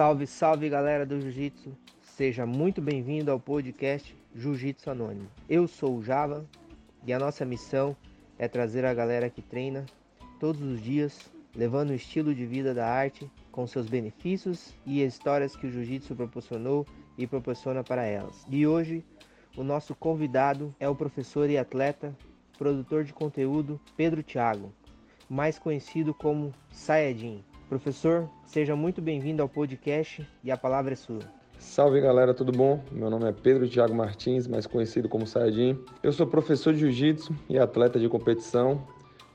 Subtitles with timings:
[0.00, 1.76] Salve, salve galera do Jiu-Jitsu!
[2.00, 5.28] Seja muito bem-vindo ao podcast Jiu-Jitsu Anônimo.
[5.46, 6.46] Eu sou o Java
[7.06, 7.94] e a nossa missão
[8.38, 9.84] é trazer a galera que treina
[10.38, 15.54] todos os dias, levando o estilo de vida da arte com seus benefícios e histórias
[15.54, 16.86] que o Jiu-Jitsu proporcionou
[17.18, 18.46] e proporciona para elas.
[18.48, 19.04] E hoje
[19.54, 22.16] o nosso convidado é o professor e atleta,
[22.56, 24.72] produtor de conteúdo Pedro Thiago,
[25.28, 27.44] mais conhecido como Sayajin.
[27.70, 31.20] Professor, seja muito bem-vindo ao podcast e a palavra é sua.
[31.56, 32.82] Salve galera, tudo bom?
[32.90, 35.78] Meu nome é Pedro Thiago Martins, mais conhecido como Sayajin.
[36.02, 38.84] Eu sou professor de jiu-jitsu e atleta de competição.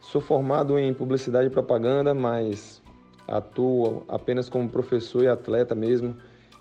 [0.02, 2.84] Sou formado em publicidade e propaganda, mas
[3.26, 6.14] atuo apenas como professor e atleta mesmo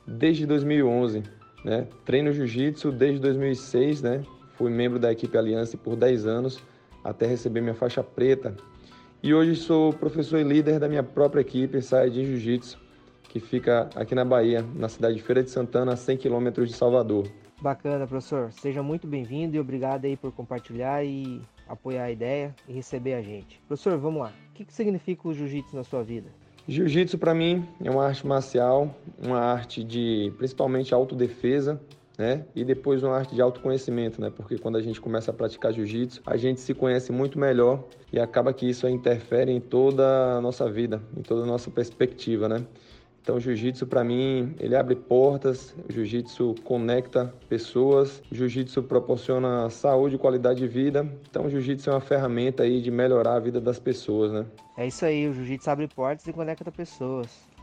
[0.07, 1.25] desde 2011.
[1.65, 1.89] Né?
[2.05, 4.23] Treino jiu-jitsu desde 2006, né?
[4.53, 6.63] Fui membro da equipe Aliança por 10 anos
[7.03, 8.55] até receber minha faixa preta
[9.25, 12.79] e hoje sou professor e líder da minha própria equipe, de Jiu-Jitsu,
[13.23, 16.75] que fica aqui na Bahia, na cidade de Feira de Santana, a 100 quilômetros de
[16.75, 17.27] Salvador.
[17.59, 18.53] Bacana, professor.
[18.53, 23.23] Seja muito bem-vindo e obrigado aí por compartilhar e apoiar a ideia e receber a
[23.23, 23.59] gente.
[23.67, 24.33] Professor, vamos lá.
[24.51, 26.29] O que significa o Jiu-Jitsu na sua vida?
[26.69, 31.81] Jiu-Jitsu para mim é uma arte marcial, uma arte de principalmente autodefesa,
[32.19, 32.45] né?
[32.55, 34.31] E depois uma arte de autoconhecimento, né?
[34.35, 38.19] Porque quando a gente começa a praticar jiu-jitsu, a gente se conhece muito melhor e
[38.19, 42.65] acaba que isso interfere em toda a nossa vida, em toda a nossa perspectiva, né?
[43.25, 50.61] Então, jiu-jitsu para mim, ele abre portas, jiu-jitsu conecta pessoas, jiu-jitsu proporciona saúde e qualidade
[50.61, 51.09] de vida.
[51.31, 54.45] Então, jiu-jitsu é uma ferramenta aí de melhorar a vida das pessoas, né?
[54.77, 57.54] É isso aí, o jiu-jitsu abre portas e conecta pessoas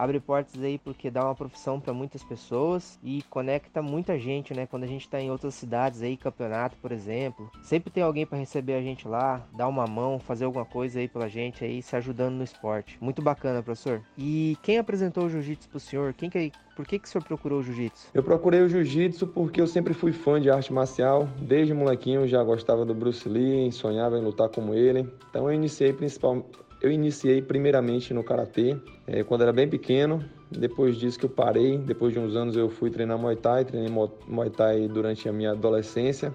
[0.00, 4.66] abre portas aí porque dá uma profissão para muitas pessoas e conecta muita gente, né?
[4.66, 8.38] Quando a gente está em outras cidades aí, campeonato, por exemplo, sempre tem alguém para
[8.38, 11.94] receber a gente lá, dar uma mão, fazer alguma coisa aí pela gente aí, se
[11.96, 12.96] ajudando no esporte.
[13.00, 14.02] Muito bacana, professor.
[14.16, 16.14] E quem apresentou o jiu-jitsu pro senhor?
[16.14, 18.08] Quem que por que, que o senhor procurou o jiu-jitsu?
[18.14, 21.28] Eu procurei o jiu-jitsu porque eu sempre fui fã de arte marcial.
[21.42, 25.06] Desde molequinho já gostava do Bruce Lee, sonhava em lutar como ele.
[25.28, 26.46] Então eu iniciei principalmente
[26.80, 28.76] eu iniciei primeiramente no karatê
[29.06, 30.24] é, quando era bem pequeno.
[30.50, 33.90] Depois disso que eu parei, depois de uns anos eu fui treinar Muay Thai, treinei
[34.26, 36.32] Muay Thai durante a minha adolescência.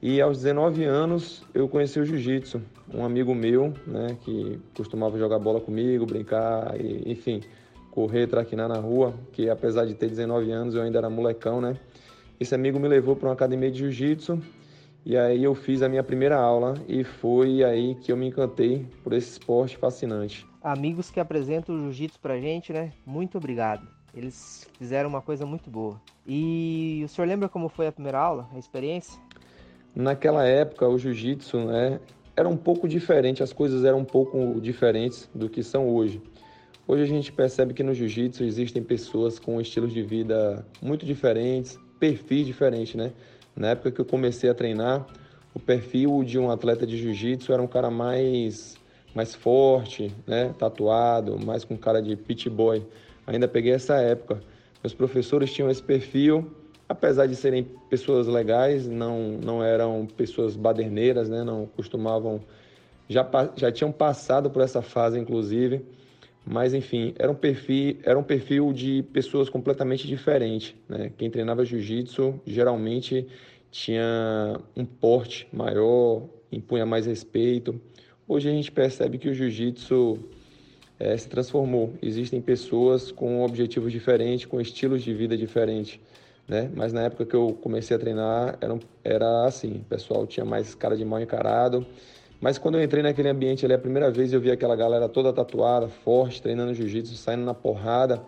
[0.00, 2.62] E aos 19 anos eu conheci o jiu-jitsu.
[2.92, 7.42] Um amigo meu, né, que costumava jogar bola comigo, brincar, e, enfim,
[7.90, 11.76] correr, traquinar na rua, que apesar de ter 19 anos eu ainda era molecão, né?
[12.40, 14.40] Esse amigo me levou para uma academia de jiu-jitsu
[15.08, 18.86] e aí eu fiz a minha primeira aula e foi aí que eu me encantei
[19.02, 20.46] por esse esporte fascinante.
[20.62, 22.92] Amigos que apresentam o jiu-jitsu pra gente, né?
[23.06, 23.88] Muito obrigado.
[24.14, 25.98] Eles fizeram uma coisa muito boa.
[26.26, 29.18] E o senhor lembra como foi a primeira aula, a experiência?
[29.96, 32.00] Naquela época, o jiu-jitsu, né,
[32.36, 36.20] era um pouco diferente, as coisas eram um pouco diferentes do que são hoje.
[36.86, 41.78] Hoje a gente percebe que no jiu-jitsu existem pessoas com estilos de vida muito diferentes,
[41.98, 43.10] perfis diferentes, né?
[43.58, 45.04] Na época que eu comecei a treinar,
[45.52, 48.76] o perfil de um atleta de jiu-jitsu era um cara mais,
[49.12, 50.54] mais forte, né?
[50.56, 52.86] tatuado, mais com cara de pit boy.
[53.26, 54.40] Ainda peguei essa época.
[54.80, 56.48] Meus professores tinham esse perfil,
[56.88, 61.42] apesar de serem pessoas legais, não, não eram pessoas baderneiras, né?
[61.42, 62.40] não costumavam.
[63.08, 65.84] Já, já tinham passado por essa fase, inclusive.
[66.50, 70.74] Mas enfim, era um perfil, era um perfil de pessoas completamente diferentes.
[70.88, 71.12] Né?
[71.18, 73.26] Quem treinava jiu-jitsu geralmente
[73.70, 77.78] tinha um porte maior, impunha mais respeito.
[78.26, 80.18] Hoje a gente percebe que o jiu-jitsu
[80.98, 81.92] é, se transformou.
[82.00, 86.00] Existem pessoas com objetivos diferentes, com estilos de vida diferentes.
[86.48, 86.70] Né?
[86.74, 90.74] Mas na época que eu comecei a treinar, era, era assim: o pessoal tinha mais
[90.74, 91.86] cara de mal encarado
[92.40, 95.32] mas quando eu entrei naquele ambiente ali a primeira vez, eu vi aquela galera toda
[95.32, 98.22] tatuada, forte, treinando jiu-jitsu, saindo na porrada,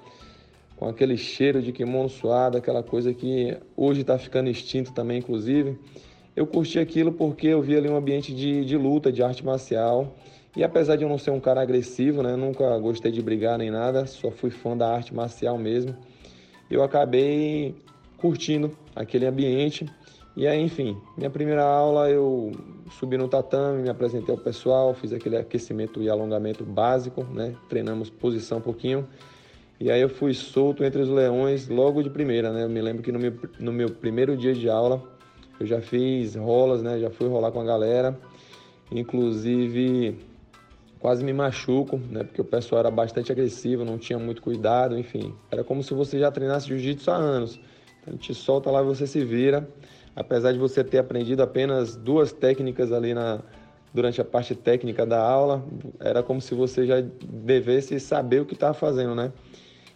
[0.76, 5.78] com aquele cheiro de kimono suado, aquela coisa que hoje está ficando extinto também, inclusive.
[6.34, 10.16] Eu curti aquilo porque eu vi ali um ambiente de, de luta, de arte marcial.
[10.56, 13.70] E apesar de eu não ser um cara agressivo, né, nunca gostei de brigar nem
[13.70, 15.94] nada, só fui fã da arte marcial mesmo.
[16.68, 17.76] Eu acabei
[18.16, 19.86] curtindo aquele ambiente
[20.36, 22.52] e aí, enfim, minha primeira aula eu
[22.98, 27.54] subi no tatame, me apresentei ao pessoal, fiz aquele aquecimento e alongamento básico, né?
[27.68, 29.06] Treinamos posição um pouquinho.
[29.78, 32.64] E aí eu fui solto entre os leões logo de primeira, né?
[32.64, 35.02] Eu me lembro que no meu, no meu primeiro dia de aula
[35.58, 36.98] eu já fiz rolas, né?
[36.98, 38.18] Já fui rolar com a galera.
[38.90, 40.18] Inclusive
[41.00, 42.22] quase me machuco, né?
[42.22, 45.34] Porque o pessoal era bastante agressivo, não tinha muito cuidado, enfim.
[45.50, 47.58] Era como se você já treinasse jiu-jitsu há anos.
[48.00, 49.68] Então a gente solta lá e você se vira
[50.14, 53.40] apesar de você ter aprendido apenas duas técnicas ali na,
[53.92, 55.64] durante a parte técnica da aula,
[55.98, 59.32] era como se você já devesse saber o que estava fazendo, né?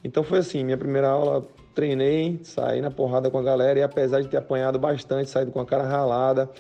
[0.03, 4.21] Então foi assim, minha primeira aula, treinei, saí na porrada com a galera e apesar
[4.21, 6.51] de ter apanhado bastante, saído com a cara ralada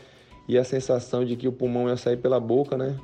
[0.48, 2.96] e a sensação de que o pulmão ia sair pela boca, né?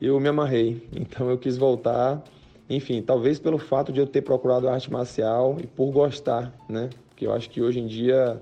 [0.00, 0.86] Eu me amarrei.
[0.94, 2.22] Então eu quis voltar.
[2.68, 6.90] Enfim, talvez pelo fato de eu ter procurado arte marcial e por gostar, né?
[7.08, 8.40] Porque eu acho que hoje em dia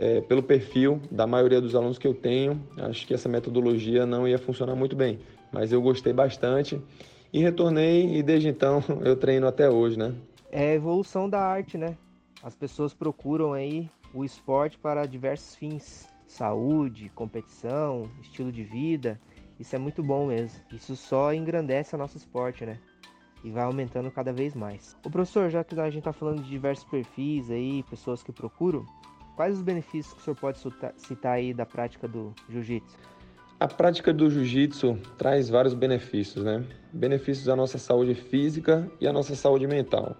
[0.00, 4.26] é, pelo perfil da maioria dos alunos que eu tenho, acho que essa metodologia não
[4.26, 5.18] ia funcionar muito bem.
[5.52, 6.80] Mas eu gostei bastante
[7.30, 10.14] e retornei e desde então eu treino até hoje, né?
[10.50, 11.98] É a evolução da arte, né?
[12.42, 19.20] As pessoas procuram aí o esporte para diversos fins, saúde, competição, estilo de vida.
[19.58, 20.58] Isso é muito bom mesmo.
[20.72, 22.78] Isso só engrandece o nosso esporte, né?
[23.44, 24.96] E vai aumentando cada vez mais.
[25.04, 28.86] O professor, já que a gente está falando de diversos perfis aí, pessoas que procuram,
[29.40, 30.58] quais os benefícios que o senhor pode
[30.98, 32.94] citar aí da prática do jiu-jitsu?
[33.58, 36.62] A prática do jiu-jitsu traz vários benefícios, né?
[36.92, 40.14] Benefícios à nossa saúde física e à nossa saúde mental.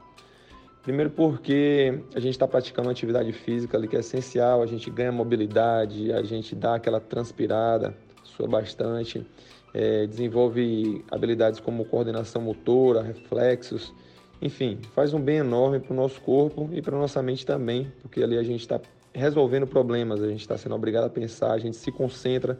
[0.82, 4.90] Primeiro porque a gente está praticando uma atividade física ali que é essencial, a gente
[4.90, 7.94] ganha mobilidade, a gente dá aquela transpirada,
[8.24, 9.26] sua bastante,
[9.74, 13.92] é, desenvolve habilidades como coordenação motora, reflexos,
[14.40, 18.22] enfim, faz um bem enorme para o nosso corpo e para nossa mente também, porque
[18.22, 18.80] ali a gente está
[19.12, 22.58] resolvendo problemas, a gente está sendo obrigado a pensar, a gente se concentra,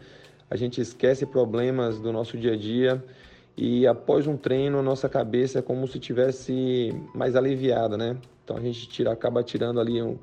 [0.48, 3.02] a gente esquece problemas do nosso dia a dia
[3.56, 8.16] e após um treino a nossa cabeça é como se tivesse mais aliviada, né?
[8.44, 10.18] Então a gente tira, acaba tirando ali um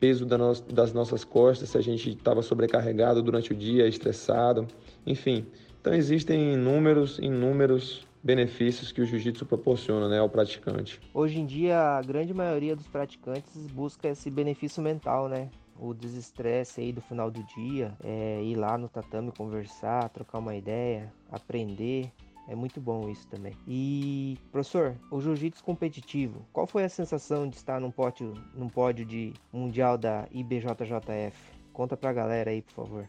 [0.00, 4.66] peso das nossas costas se a gente estava sobrecarregado durante o dia, estressado,
[5.06, 5.46] enfim.
[5.80, 11.00] Então existem inúmeros, inúmeros benefícios que o jiu-jitsu proporciona né, ao praticante.
[11.12, 15.50] Hoje em dia a grande maioria dos praticantes busca esse benefício mental, né?
[15.78, 20.54] o desestresse aí do final do dia, é, ir lá no tatame conversar, trocar uma
[20.54, 22.10] ideia, aprender,
[22.48, 23.56] é muito bom isso também.
[23.66, 29.04] E, professor, o jiu-jitsu competitivo, qual foi a sensação de estar num pódio, num pódio
[29.04, 31.36] de mundial da IBJJF?
[31.72, 33.08] Conta pra galera aí, por favor.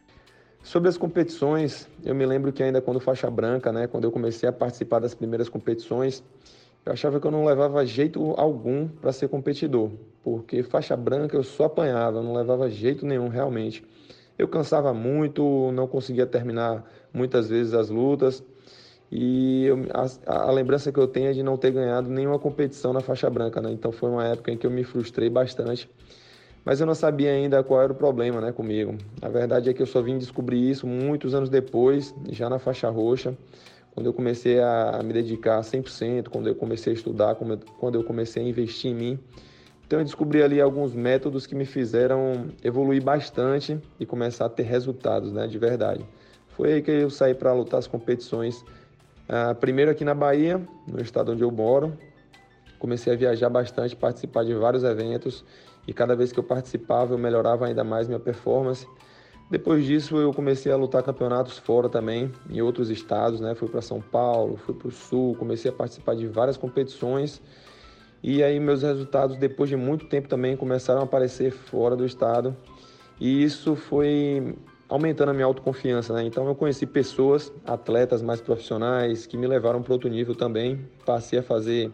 [0.63, 4.47] Sobre as competições, eu me lembro que ainda quando faixa branca, né, quando eu comecei
[4.47, 6.23] a participar das primeiras competições,
[6.85, 9.91] eu achava que eu não levava jeito algum para ser competidor,
[10.23, 13.83] porque faixa branca eu só apanhava, não levava jeito nenhum realmente.
[14.37, 18.41] Eu cansava muito, não conseguia terminar muitas vezes as lutas.
[19.11, 22.93] E eu, a, a, lembrança que eu tenho é de não ter ganhado nenhuma competição
[22.93, 23.71] na faixa branca, né?
[23.71, 25.89] Então foi uma época em que eu me frustrei bastante.
[26.65, 28.95] Mas eu não sabia ainda qual era o problema, né, comigo.
[29.21, 32.89] A verdade é que eu só vim descobrir isso muitos anos depois, já na faixa
[32.89, 33.37] roxa,
[33.91, 38.43] quando eu comecei a me dedicar 100%, quando eu comecei a estudar, quando eu comecei
[38.43, 39.19] a investir em mim.
[39.85, 44.63] Então eu descobri ali alguns métodos que me fizeram evoluir bastante e começar a ter
[44.63, 46.05] resultados, né, de verdade.
[46.49, 48.63] Foi aí que eu saí para lutar as competições
[49.23, 51.97] Uh, primeiro aqui na Bahia, no estado onde eu moro.
[52.83, 55.45] Comecei a viajar bastante, participar de vários eventos
[55.87, 58.85] e cada vez que eu participava eu melhorava ainda mais minha performance.
[59.49, 63.55] Depois disso eu comecei a lutar campeonatos fora também, em outros estados, né?
[63.55, 67.41] Fui para São Paulo, fui para o Sul, comecei a participar de várias competições.
[68.21, 72.53] E aí meus resultados depois de muito tempo também começaram a aparecer fora do estado.
[73.17, 74.57] E isso foi
[74.89, 76.25] aumentando a minha autoconfiança, né?
[76.25, 80.85] Então eu conheci pessoas, atletas mais profissionais que me levaram para outro nível também.
[81.05, 81.89] Passei a fazer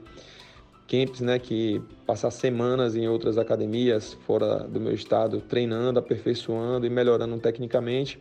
[0.89, 6.89] camps, né, que passar semanas em outras academias fora do meu estado, treinando, aperfeiçoando e
[6.89, 8.19] melhorando tecnicamente,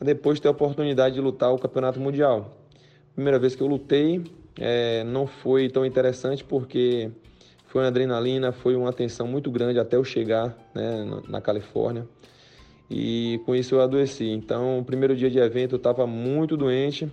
[0.00, 2.56] depois ter a oportunidade de lutar o campeonato mundial.
[3.14, 4.24] Primeira vez que eu lutei,
[4.58, 7.10] é, não foi tão interessante porque
[7.66, 12.06] foi uma adrenalina, foi uma tensão muito grande até eu chegar né, na Califórnia
[12.90, 14.30] e com isso eu adoeci.
[14.30, 17.06] Então, o primeiro dia de evento eu estava muito doente,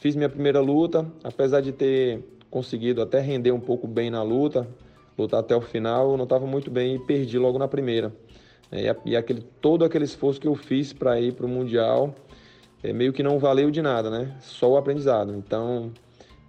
[0.00, 4.66] fiz minha primeira luta, apesar de ter conseguido até render um pouco bem na luta,
[5.18, 8.12] lutar até o final, eu não estava muito bem e perdi logo na primeira.
[8.70, 12.14] É, e aquele, todo aquele esforço que eu fiz para ir para o Mundial
[12.82, 14.36] é, meio que não valeu de nada, né?
[14.40, 15.34] Só o aprendizado.
[15.34, 15.92] Então,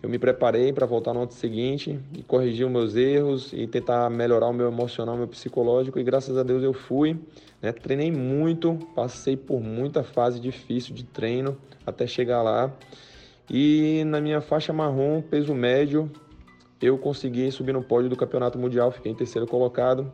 [0.02, 4.10] eu me preparei para voltar no ano seguinte e corrigir os meus erros e tentar
[4.10, 6.00] melhorar o meu emocional, o meu psicológico.
[6.00, 7.20] E graças a Deus eu fui.
[7.62, 7.72] Né?
[7.72, 12.72] Treinei muito, passei por muita fase difícil de treino até chegar lá.
[13.50, 16.12] E na minha faixa marrom, peso médio,
[16.82, 20.12] eu consegui subir no pódio do Campeonato Mundial, fiquei em terceiro colocado.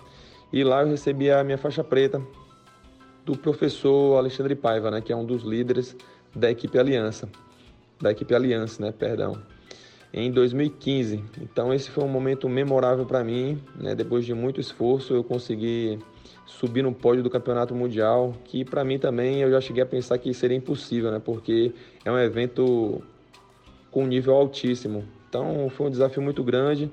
[0.52, 2.22] E lá eu recebi a minha faixa preta
[3.26, 5.96] do professor Alexandre Paiva, né, que é um dos líderes
[6.36, 7.28] da equipe Aliança,
[8.00, 9.42] da equipe Aliança, né, perdão
[10.14, 11.24] em 2015.
[11.42, 13.96] Então esse foi um momento memorável para mim, né?
[13.96, 15.98] Depois de muito esforço eu consegui
[16.46, 20.20] subir no pódio do Campeonato Mundial, que para mim também eu já cheguei a pensar
[20.20, 21.20] que seria impossível, né?
[21.20, 21.74] Porque
[22.06, 23.02] é um evento
[23.94, 25.06] com nível altíssimo.
[25.30, 26.92] Então foi um desafio muito grande.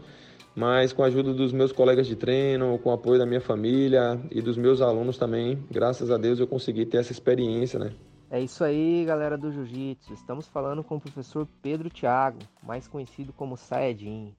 [0.55, 4.21] mas com a ajuda dos meus colegas de treino, com o apoio da minha família
[4.31, 7.93] e dos meus alunos também, graças a Deus eu consegui ter essa experiência, né?
[8.31, 10.13] É isso aí, galera do Jiu-Jitsu.
[10.13, 14.35] Estamos falando com o professor Pedro Thiago, mais conhecido como Sayajin.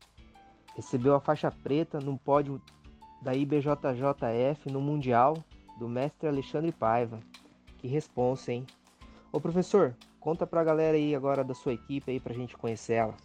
[0.75, 2.61] Recebeu a faixa preta no pódio
[3.21, 5.37] da IBJJF no Mundial
[5.77, 7.19] do mestre Alexandre Paiva.
[7.79, 8.65] Que responsa, hein?
[9.31, 13.15] Ô professor, conta pra galera aí agora da sua equipe aí pra gente conhecer ela.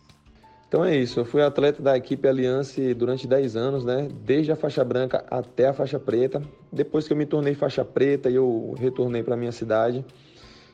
[0.66, 4.08] Então é isso, eu fui atleta da equipe Aliança durante 10 anos, né?
[4.24, 6.42] Desde a faixa branca até a faixa preta.
[6.72, 10.04] Depois que eu me tornei faixa preta e eu retornei para minha cidade,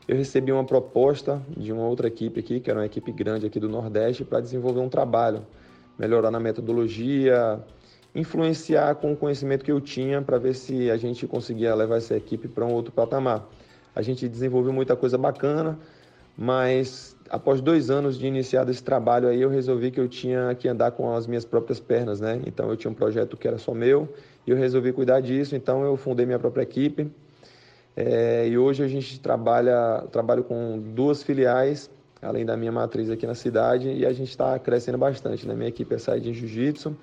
[0.08, 3.60] eu recebi uma proposta de uma outra equipe aqui, que era uma equipe grande aqui
[3.60, 5.44] do Nordeste, para desenvolver um trabalho,
[5.98, 7.60] melhorar na metodologia,
[8.14, 12.16] influenciar com o conhecimento que eu tinha para ver se a gente conseguia levar essa
[12.16, 13.46] equipe para um outro patamar.
[13.94, 15.78] A gente desenvolveu muita coisa bacana,
[16.36, 20.68] mas após dois anos de iniciado esse trabalho aí, eu resolvi que eu tinha que
[20.68, 22.40] andar com as minhas próprias pernas, né?
[22.46, 24.08] Então eu tinha um projeto que era só meu
[24.46, 27.10] e eu resolvi cuidar disso, então eu fundei minha própria equipe.
[27.96, 33.26] É, e hoje a gente trabalha trabalho com duas filiais, além da minha matriz aqui
[33.26, 35.46] na cidade, e a gente está crescendo bastante.
[35.46, 35.54] Né?
[35.54, 36.96] Minha equipe é Said em Jiu-Jitsu.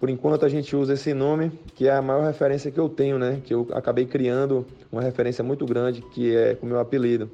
[0.00, 3.18] Por enquanto a gente usa esse nome, que é a maior referência que eu tenho,
[3.18, 3.40] né?
[3.42, 7.28] Que eu acabei criando uma referência muito grande, que é com o meu apelido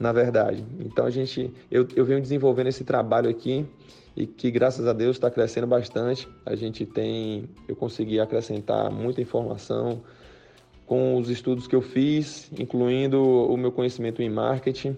[0.00, 0.64] na verdade.
[0.80, 3.66] Então a gente, eu, eu venho desenvolvendo esse trabalho aqui
[4.16, 6.26] e que graças a Deus está crescendo bastante.
[6.46, 10.00] A gente tem, eu consegui acrescentar muita informação
[10.86, 14.96] com os estudos que eu fiz, incluindo o meu conhecimento em marketing,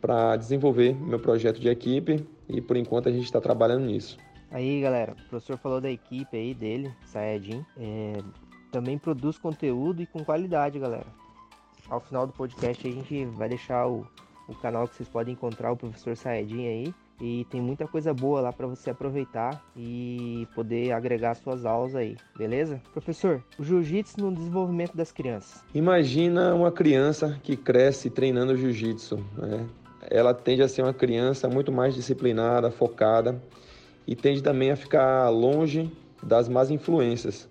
[0.00, 4.18] para desenvolver meu projeto de equipe e por enquanto a gente está trabalhando nisso.
[4.50, 8.22] Aí galera, o professor falou da equipe aí dele, Sayajin, é,
[8.70, 11.17] também produz conteúdo e com qualidade, galera
[11.88, 14.06] ao final do podcast a gente vai deixar o,
[14.46, 16.94] o canal que vocês podem encontrar o professor Saedin aí.
[17.20, 22.16] E tem muita coisa boa lá para você aproveitar e poder agregar suas aulas aí,
[22.36, 22.80] beleza?
[22.92, 25.64] Professor, o jiu-jitsu no desenvolvimento das crianças.
[25.74, 29.66] Imagina uma criança que cresce treinando jiu-jitsu, né?
[30.08, 33.42] Ela tende a ser uma criança muito mais disciplinada, focada
[34.06, 35.90] e tende também a ficar longe
[36.22, 37.48] das más influências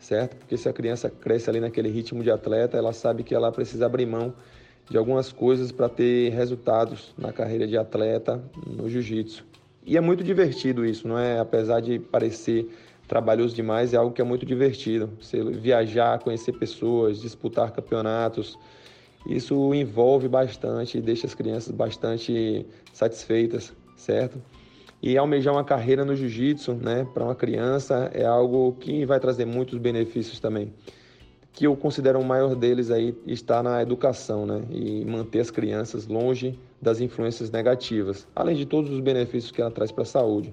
[0.00, 0.36] certo?
[0.36, 3.86] Porque se a criança cresce ali naquele ritmo de atleta, ela sabe que ela precisa
[3.86, 4.34] abrir mão
[4.88, 9.44] de algumas coisas para ter resultados na carreira de atleta no jiu-jitsu.
[9.86, 11.38] E é muito divertido isso, não é?
[11.38, 12.68] Apesar de parecer
[13.06, 15.10] trabalhoso demais, é algo que é muito divertido.
[15.20, 18.58] Você viajar, conhecer pessoas, disputar campeonatos,
[19.26, 24.40] isso envolve bastante e deixa as crianças bastante satisfeitas, certo?
[25.02, 29.46] E almejar uma carreira no jiu-jitsu, né, para uma criança é algo que vai trazer
[29.46, 30.72] muitos benefícios também.
[31.52, 36.06] Que eu considero o maior deles aí está na educação, né, e manter as crianças
[36.06, 40.52] longe das influências negativas, além de todos os benefícios que ela traz para a saúde.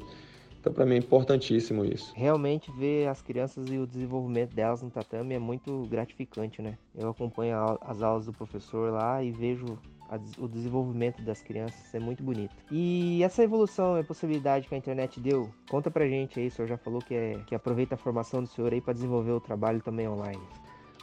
[0.59, 2.11] Então, para mim é importantíssimo isso.
[2.15, 6.77] Realmente ver as crianças e o desenvolvimento delas no tatame é muito gratificante, né?
[6.97, 9.77] Eu acompanho as aulas do professor lá e vejo
[10.09, 12.55] a, o desenvolvimento das crianças é muito bonito.
[12.71, 16.67] E essa evolução e possibilidade que a internet deu, conta pra gente aí, o senhor
[16.67, 19.81] já falou que, é, que aproveita a formação do senhor aí para desenvolver o trabalho
[19.81, 20.41] também online.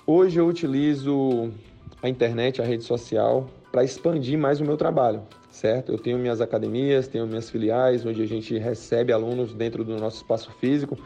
[0.06, 1.50] Hoje eu utilizo
[2.02, 5.90] a internet, a rede social, para expandir mais o meu trabalho, certo?
[5.90, 10.18] Eu tenho minhas academias, tenho minhas filiais, onde a gente recebe alunos dentro do nosso
[10.18, 10.99] espaço físico,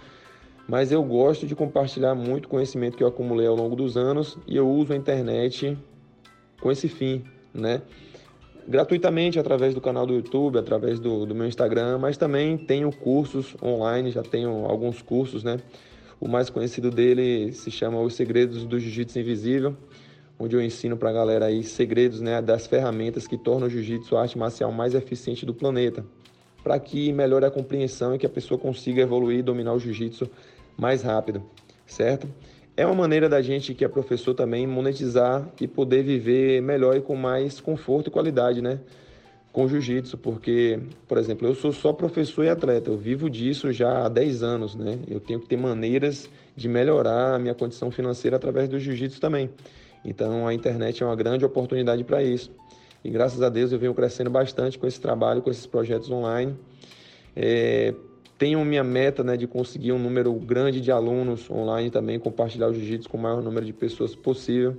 [0.69, 4.57] mas eu gosto de compartilhar muito conhecimento que eu acumulei ao longo dos anos e
[4.57, 5.79] eu uso a internet
[6.61, 7.83] com esse fim, né?
[8.67, 13.57] Gratuitamente através do canal do YouTube, através do, do meu Instagram, mas também tenho cursos
[13.63, 15.59] online, já tenho alguns cursos, né?
[16.21, 19.77] O mais conhecido dele se chama Os Segredos do Jiu-Jitsu Invisível,
[20.39, 24.17] onde eu ensino para a galera aí segredos né, das ferramentas que tornam o jiu-jitsu
[24.17, 26.05] a arte marcial mais eficiente do planeta,
[26.63, 30.31] para que melhore a compreensão e que a pessoa consiga evoluir e dominar o jiu-jitsu
[30.77, 31.43] mais rápido,
[31.87, 32.29] certo?
[32.79, 37.01] É uma maneira da gente, que é professor também, monetizar e poder viver melhor e
[37.01, 38.79] com mais conforto e qualidade, né?
[39.51, 44.07] Com jiu-jitsu, porque, por exemplo, eu sou só professor e atleta, eu vivo disso já
[44.07, 44.97] há 10 anos, né?
[45.09, 49.51] Eu tenho que ter maneiras de melhorar a minha condição financeira através do jiu-jitsu também.
[50.05, 52.49] Então a internet é uma grande oportunidade para isso.
[53.03, 56.55] E graças a Deus eu venho crescendo bastante com esse trabalho, com esses projetos online.
[57.35, 57.93] É,
[58.39, 62.73] tenho minha meta né, de conseguir um número grande de alunos online também, compartilhar o
[62.73, 64.77] jiu-jitsu com o maior número de pessoas possível.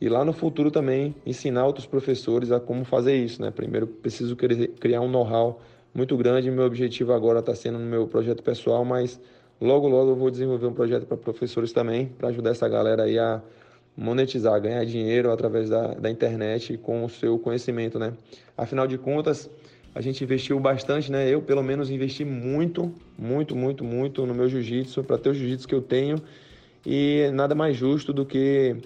[0.00, 3.40] E lá no futuro também ensinar outros professores a como fazer isso.
[3.40, 3.50] Né?
[3.50, 5.60] Primeiro preciso criar um know-how
[5.94, 6.50] muito grande.
[6.50, 9.20] Meu objetivo agora está sendo no meu projeto pessoal, mas
[9.60, 13.18] logo, logo eu vou desenvolver um projeto para professores também, para ajudar essa galera aí
[13.18, 13.40] a
[13.96, 17.98] monetizar, ganhar dinheiro através da, da internet com o seu conhecimento.
[17.98, 18.14] Né?
[18.56, 19.50] Afinal de contas,
[19.94, 21.28] a gente investiu bastante, né?
[21.28, 25.66] Eu, pelo menos, investi muito, muito, muito, muito no meu jiu-jitsu, para ter o jiu-jitsu
[25.66, 26.22] que eu tenho.
[26.86, 28.76] E nada mais justo do que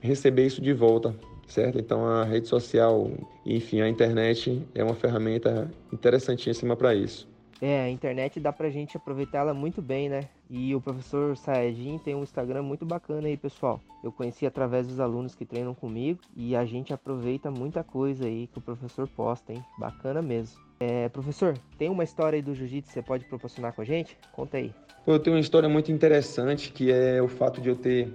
[0.00, 1.14] receber isso de volta,
[1.46, 1.78] certo?
[1.78, 3.10] Então, a rede social,
[3.44, 7.28] enfim, a internet é uma ferramenta interessantíssima para isso.
[7.60, 10.28] É, a internet dá pra gente aproveitar ela muito bem, né?
[10.54, 13.80] E o professor Saedin tem um Instagram muito bacana aí, pessoal.
[14.04, 18.46] Eu conheci através dos alunos que treinam comigo e a gente aproveita muita coisa aí
[18.48, 19.64] que o professor posta, hein?
[19.78, 20.60] Bacana mesmo.
[20.78, 24.14] É, professor, tem uma história aí do jiu-jitsu que você pode proporcionar com a gente?
[24.30, 24.74] Conta aí.
[25.06, 28.14] Eu tenho uma história muito interessante que é o fato de eu ter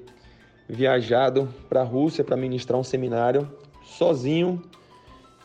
[0.69, 3.49] viajado para a Rússia para ministrar um seminário
[3.83, 4.61] sozinho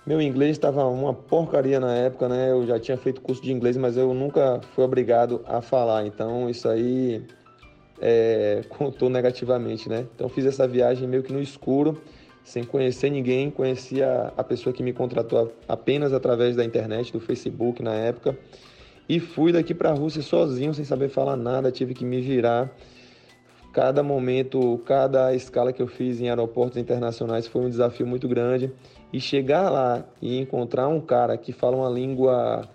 [0.04, 2.50] meu inglês estava uma porcaria na época, né?
[2.50, 6.04] Eu já tinha feito curso de inglês, mas eu nunca fui obrigado a falar.
[6.06, 7.24] Então isso aí
[8.00, 10.04] é, contou negativamente, né?
[10.14, 12.02] Então fiz essa viagem meio que no escuro,
[12.42, 13.48] sem conhecer ninguém.
[13.48, 18.36] Conhecia a pessoa que me contratou apenas através da internet, do Facebook na época.
[19.08, 21.70] E fui daqui para a Rússia sozinho, sem saber falar nada.
[21.70, 22.68] Tive que me virar.
[23.72, 28.70] Cada momento, cada escala que eu fiz em aeroportos internacionais foi um desafio muito grande
[29.10, 32.68] e chegar lá e encontrar um cara que fala uma língua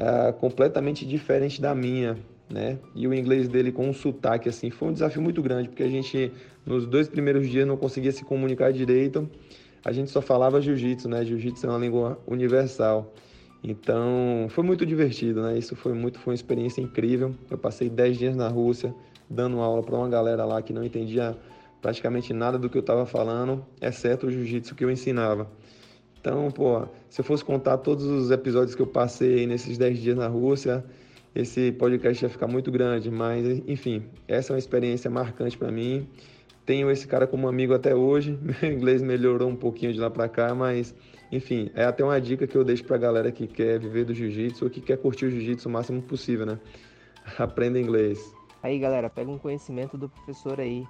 [0.00, 2.18] uh, completamente diferente da minha,
[2.50, 2.76] né?
[2.92, 5.88] E o inglês dele com um sotaque assim, foi um desafio muito grande, porque a
[5.88, 6.32] gente
[6.64, 9.30] nos dois primeiros dias não conseguia se comunicar direito.
[9.84, 11.24] A gente só falava jiu-jitsu, né?
[11.24, 13.14] Jiu-jitsu é uma língua universal.
[13.62, 15.56] Então, foi muito divertido, né?
[15.56, 17.32] Isso foi muito, foi uma experiência incrível.
[17.48, 18.92] Eu passei 10 dias na Rússia
[19.28, 21.36] dando aula para uma galera lá que não entendia
[21.80, 25.48] praticamente nada do que eu estava falando, exceto o jiu-jitsu que eu ensinava.
[26.20, 30.16] Então, pô, se eu fosse contar todos os episódios que eu passei nesses 10 dias
[30.16, 30.84] na Rússia,
[31.34, 36.08] esse podcast ia ficar muito grande, mas enfim, essa é uma experiência marcante para mim.
[36.64, 38.36] Tenho esse cara como amigo até hoje.
[38.42, 40.92] Meu inglês melhorou um pouquinho de lá para cá, mas
[41.30, 44.64] enfim, é até uma dica que eu deixo para galera que quer viver do jiu-jitsu
[44.64, 46.58] ou que quer curtir o jiu-jitsu o máximo possível, né?
[47.38, 48.35] Aprenda inglês.
[48.62, 50.86] Aí, galera, pega um conhecimento do professor aí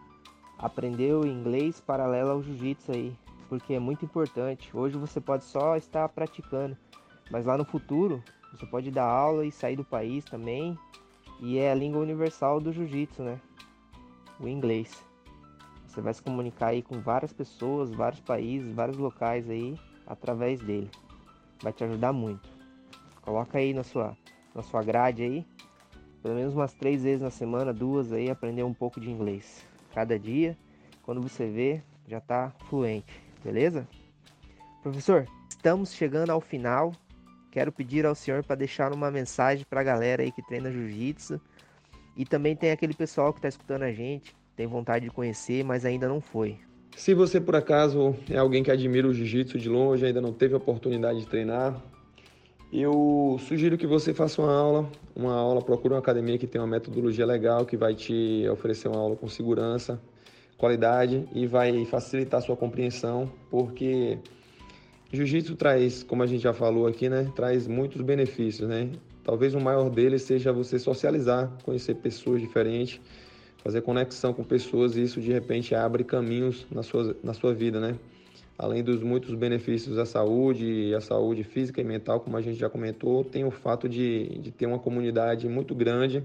[0.58, 3.17] aprendeu inglês paralelo ao jiu-jitsu aí,
[3.49, 4.75] porque é muito importante.
[4.76, 6.76] Hoje você pode só estar praticando,
[7.30, 10.78] mas lá no futuro você pode dar aula e sair do país também.
[11.41, 13.38] E é a língua universal do jiu-jitsu, né?
[14.41, 15.04] O inglês.
[15.86, 20.91] Você vai se comunicar aí com várias pessoas, vários países, vários locais aí através dele.
[21.62, 22.49] Vai te ajudar muito.
[23.21, 24.17] Coloca aí na sua,
[24.54, 25.47] na sua grade aí,
[26.26, 30.19] pelo menos umas três vezes na semana, duas aí, aprender um pouco de inglês cada
[30.19, 30.56] dia.
[31.04, 33.86] Quando você vê, já está fluente, beleza?
[34.82, 36.91] Professor, estamos chegando ao final.
[37.52, 41.41] Quero pedir ao senhor para deixar uma mensagem para a galera aí que treina jiu-jitsu.
[42.17, 45.84] E também tem aquele pessoal que está escutando a gente, tem vontade de conhecer, mas
[45.84, 46.58] ainda não foi.
[46.97, 50.54] Se você por acaso é alguém que admira o jiu-jitsu de longe, ainda não teve
[50.54, 51.80] a oportunidade de treinar,
[52.80, 56.67] eu sugiro que você faça uma aula, uma aula, procure uma academia que tem uma
[56.67, 60.00] metodologia legal, que vai te oferecer uma aula com segurança,
[60.58, 64.19] qualidade e vai facilitar a sua compreensão, porque
[65.12, 68.91] jiu-jitsu traz, como a gente já falou aqui, né, traz muitos benefícios, né?
[69.25, 73.00] Talvez o maior deles seja você socializar, conhecer pessoas diferentes,
[73.62, 77.80] fazer conexão com pessoas e isso de repente abre caminhos na sua, na sua vida,
[77.80, 77.97] né?
[78.58, 82.71] Além dos muitos benefícios à saúde, à saúde física e mental, como a gente já
[82.71, 86.23] comentou, tem o fato de, de ter uma comunidade muito grande,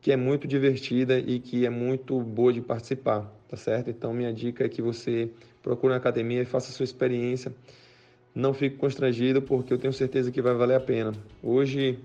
[0.00, 3.90] que é muito divertida e que é muito boa de participar, tá certo?
[3.90, 5.28] Então, minha dica é que você
[5.62, 7.52] procure uma academia e faça a sua experiência.
[8.34, 11.12] Não fique constrangido, porque eu tenho certeza que vai valer a pena.
[11.42, 11.98] Hoje,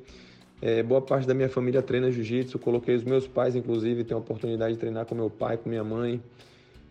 [0.62, 4.22] é, boa parte da minha família treina jiu-jitsu, coloquei os meus pais, inclusive, tenho a
[4.22, 6.22] oportunidade de treinar com meu pai, com minha mãe,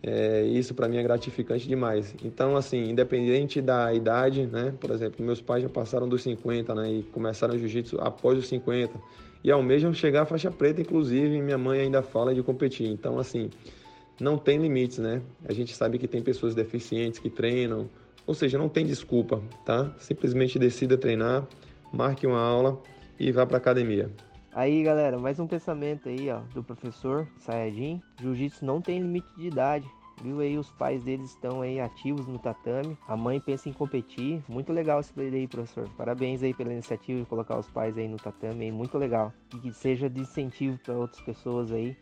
[0.03, 2.15] é, isso para mim é gratificante demais.
[2.23, 4.73] Então, assim, independente da idade, né?
[4.79, 6.91] Por exemplo, meus pais já passaram dos 50, né?
[6.91, 8.99] E começaram jiu-jitsu após os 50.
[9.43, 12.87] E almejam chegar à faixa preta, inclusive, minha mãe ainda fala de competir.
[12.87, 13.49] Então, assim,
[14.19, 15.21] não tem limites, né?
[15.47, 17.87] A gente sabe que tem pessoas deficientes que treinam,
[18.25, 19.93] ou seja, não tem desculpa, tá?
[19.99, 21.47] Simplesmente decida treinar,
[21.93, 22.81] marque uma aula
[23.19, 24.09] e vá para academia.
[24.53, 28.01] Aí, galera, mais um pensamento aí, ó, do professor Sayajin.
[28.19, 29.89] Jiu-jitsu não tem limite de idade.
[30.21, 32.97] Viu aí, os pais deles estão aí ativos no tatame.
[33.07, 34.43] A mãe pensa em competir.
[34.49, 35.87] Muito legal esse play aí, professor.
[35.95, 38.65] Parabéns aí pela iniciativa de colocar os pais aí no tatame.
[38.65, 38.71] Aí.
[38.73, 39.31] Muito legal.
[39.55, 41.95] E que seja de incentivo para outras pessoas aí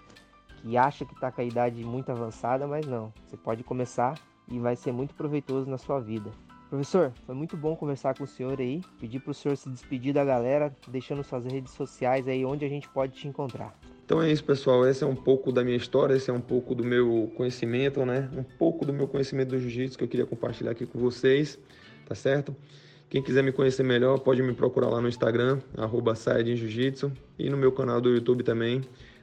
[0.64, 3.14] que acha que tá com a idade muito avançada, mas não.
[3.28, 6.32] Você pode começar e vai ser muito proveitoso na sua vida.
[6.69, 8.82] Professor, foi muito bom conversar com o senhor aí.
[8.99, 12.69] Pedir para o senhor se despedir da galera, deixando suas redes sociais aí onde a
[12.69, 13.73] gente pode te encontrar.
[14.05, 14.88] Então é isso, pessoal.
[14.88, 18.29] Esse é um pouco da minha história, esse é um pouco do meu conhecimento, né?
[18.36, 21.58] Um pouco do meu conhecimento do jiu-jitsu que eu queria compartilhar aqui com vocês,
[22.05, 22.55] tá certo?
[23.10, 27.58] Quem quiser me conhecer melhor, pode me procurar lá no Instagram, arroba Jiu-Jitsu, e no
[27.58, 28.82] meu canal do YouTube também,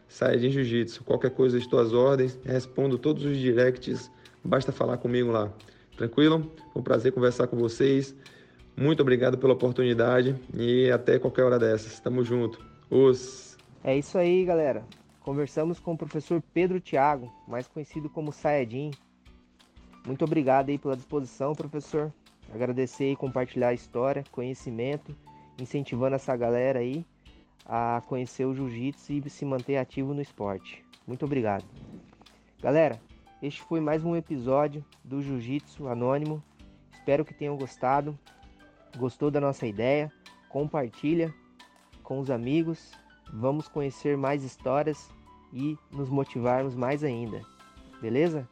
[0.09, 1.05] Saiyajin Jiu-Jitsu.
[1.05, 4.11] Qualquer coisa, estou às ordens, respondo todos os directs,
[4.43, 5.53] basta falar comigo lá.
[5.97, 6.53] Tranquilo?
[6.73, 8.15] Foi um prazer conversar com vocês.
[8.77, 11.99] Muito obrigado pela oportunidade e até qualquer hora dessas.
[11.99, 12.63] Tamo junto.
[12.91, 13.57] Os.
[13.83, 14.85] É isso aí, galera.
[15.21, 18.91] Conversamos com o professor Pedro Tiago, mais conhecido como Sayajin.
[20.07, 22.13] Muito obrigado aí pela disposição, professor.
[22.55, 25.17] Agradecer e compartilhar a história, conhecimento,
[25.61, 27.05] incentivando essa galera aí
[27.65, 30.85] a conhecer o jiu-jitsu e se manter ativo no esporte.
[31.07, 31.65] Muito obrigado.
[32.63, 33.01] Galera,
[33.43, 36.43] este foi mais um episódio do Jiu-Jitsu Anônimo.
[36.93, 38.19] Espero que tenham gostado.
[38.97, 40.11] Gostou da nossa ideia?
[40.49, 41.33] Compartilha
[42.03, 42.93] com os amigos.
[43.33, 45.11] Vamos conhecer mais histórias
[45.53, 47.43] e nos motivarmos mais ainda.
[48.01, 48.49] Beleza?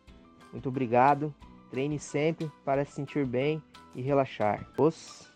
[0.52, 1.34] Muito obrigado.
[1.70, 3.62] Treine sempre para se sentir bem
[3.94, 4.68] e relaxar.
[4.76, 5.33] Os